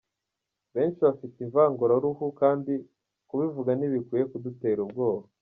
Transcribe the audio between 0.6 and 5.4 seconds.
Benshi bafite ivanguraruhu kandi kubivuga ntibikwiye kudutera ubwoba.